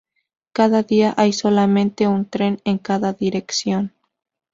[0.51, 3.93] Cada día hay solamente un tren en cada dirección.